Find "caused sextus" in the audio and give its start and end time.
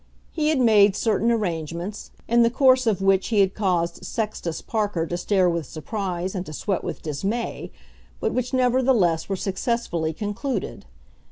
3.53-4.59